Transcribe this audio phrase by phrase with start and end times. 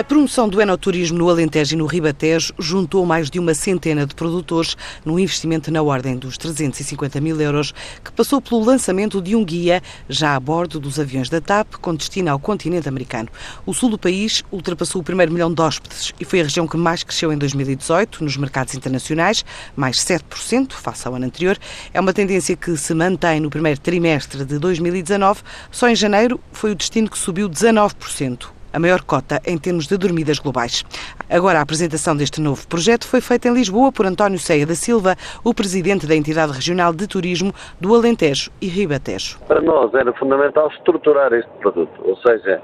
[0.00, 4.14] A promoção do enoturismo no Alentejo e no Ribatejo juntou mais de uma centena de
[4.14, 4.74] produtores
[5.04, 9.82] num investimento na ordem dos 350 mil euros, que passou pelo lançamento de um guia
[10.08, 13.28] já a bordo dos aviões da TAP com destino ao continente americano.
[13.66, 16.78] O sul do país ultrapassou o primeiro milhão de hóspedes e foi a região que
[16.78, 19.44] mais cresceu em 2018 nos mercados internacionais,
[19.76, 21.58] mais 7% face ao ano anterior.
[21.92, 25.42] É uma tendência que se mantém no primeiro trimestre de 2019.
[25.70, 29.96] Só em janeiro foi o destino que subiu 19% a maior cota em termos de
[29.96, 30.84] dormidas globais.
[31.28, 35.16] Agora, a apresentação deste novo projeto foi feita em Lisboa por António Ceia da Silva,
[35.44, 39.38] o presidente da entidade regional de turismo do Alentejo e Ribatejo.
[39.46, 42.60] Para nós era fundamental estruturar este produto, ou seja,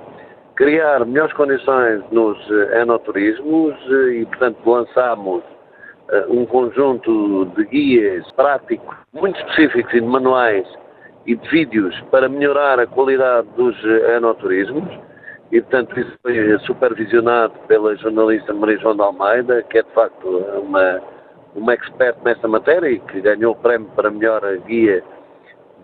[0.56, 5.42] criar melhores condições nos eh, enoturismos eh, e, portanto, lançámos
[6.10, 10.66] eh, um conjunto de guias práticos, muito específicos e de manuais
[11.26, 13.76] e de vídeos para melhorar a qualidade dos
[14.16, 14.88] enoturismos
[15.52, 20.26] e, portanto, isso foi supervisionado pela jornalista Maria João de Almeida, que é de facto
[20.60, 21.00] uma,
[21.54, 25.02] uma expert nesta matéria e que ganhou o prémio para melhor guia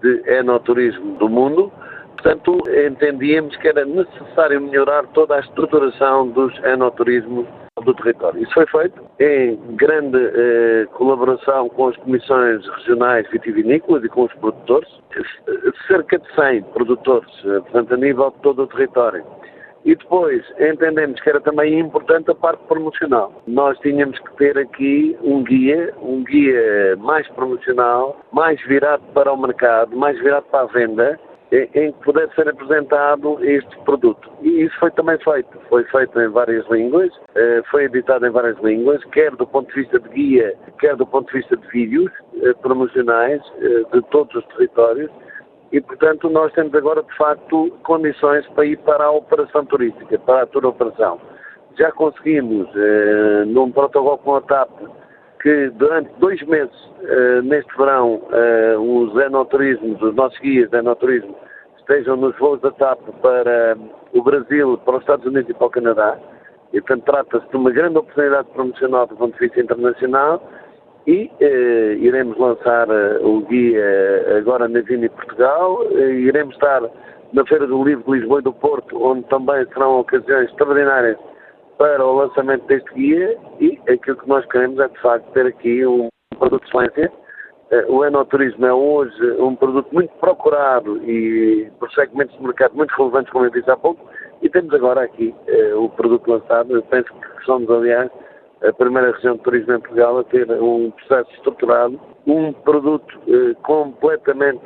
[0.00, 1.72] de enoturismo do mundo.
[2.14, 7.46] Portanto, entendíamos que era necessário melhorar toda a estruturação dos enoturismos
[7.84, 8.42] do território.
[8.42, 14.33] Isso foi feito em grande eh, colaboração com as comissões regionais vitivinícolas e com os
[14.34, 14.88] produtores,
[15.88, 19.24] cerca de 100 produtores, eh, portanto, a nível de todo o território.
[19.84, 23.42] E depois entendemos que era também importante a parte promocional.
[23.47, 29.36] Nós tínhamos que ter aqui um guia, um guia mais promocional, mais virado para o
[29.36, 31.19] mercado, mais virado para a venda,
[31.52, 34.30] em que pudesse ser apresentado este produto.
[34.41, 35.58] E isso foi também feito.
[35.69, 39.83] Foi feito em várias línguas, eh, foi editado em várias línguas, quer do ponto de
[39.83, 42.11] vista de guia, quer do ponto de vista de vídeos
[42.42, 45.11] eh, promocionais eh, de todos os territórios
[45.72, 50.42] e, portanto, nós temos agora, de facto, condições para ir para a operação turística, para
[50.42, 51.18] a tour operação.
[51.78, 54.68] Já conseguimos, eh, num protocolo com a TAP,
[55.40, 61.34] que durante dois meses, eh, neste verão, eh, os enoturismos, os nossos guias de enoturismo,
[61.78, 63.74] estejam nos voos da TAP para
[64.12, 66.18] o Brasil, para os Estados Unidos e para o Canadá.
[66.74, 70.42] E, portanto, trata-se de uma grande oportunidade promocional do ponto de vista internacional
[71.07, 76.83] e eh, iremos lançar eh, o guia agora na Vini Portugal, eh, iremos estar
[77.33, 81.18] na Feira do Livro de Lisboa e do Porto, onde também serão ocasiões extraordinárias
[81.79, 85.85] para o lançamento deste guia e aquilo que nós queremos é de facto ter aqui
[85.85, 86.08] um
[86.39, 87.12] produto de excelência.
[87.73, 92.95] Eh, o enoturismo é hoje um produto muito procurado e por segmentos de mercado muito
[92.95, 94.08] relevantes, como eu disse há pouco,
[94.42, 96.77] e temos agora aqui eh, o produto lançado.
[96.77, 98.11] Eu penso que somos, aliás,
[98.62, 103.55] a primeira região de turismo em Portugal a ter um processo estruturado, um produto eh,
[103.62, 104.62] completamente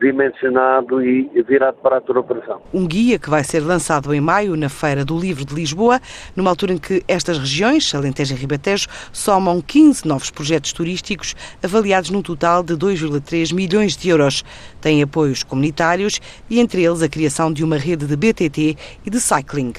[0.00, 2.60] dimensionado e virado para a tua operação.
[2.72, 6.00] Um guia que vai ser lançado em maio na Feira do Livro de Lisboa,
[6.36, 12.10] numa altura em que estas regiões, Alentejo e Ribatejo, somam 15 novos projetos turísticos avaliados
[12.10, 14.44] num total de 2,3 milhões de euros.
[14.80, 18.76] Têm apoios comunitários e entre eles a criação de uma rede de BTT
[19.06, 19.72] e de cycling.